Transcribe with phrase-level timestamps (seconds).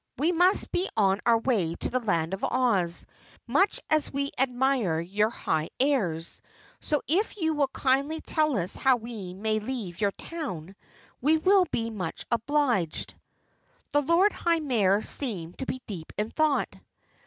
[0.17, 3.05] We must be on our way to the Land of Oz,
[3.45, 6.41] much as we admire your high airs.
[6.79, 10.75] So, if you will kindly tell us how we may leave your town,
[11.21, 13.13] we will be much obliged."
[13.91, 16.73] The Lord High Mayor seemed to be deep in thought.